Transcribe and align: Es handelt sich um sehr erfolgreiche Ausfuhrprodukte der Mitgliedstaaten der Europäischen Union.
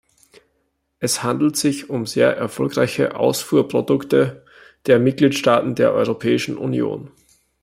Es 0.97 1.21
handelt 1.21 1.57
sich 1.57 1.91
um 1.91 2.07
sehr 2.07 2.35
erfolgreiche 2.35 3.13
Ausfuhrprodukte 3.15 4.43
der 4.87 4.97
Mitgliedstaaten 4.97 5.75
der 5.75 5.93
Europäischen 5.93 6.57
Union. 6.57 7.11